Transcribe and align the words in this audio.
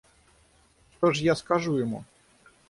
Что 0.97 1.11
ж 1.11 1.19
я 1.19 1.35
скажу 1.35 1.75
ему? 1.77 2.05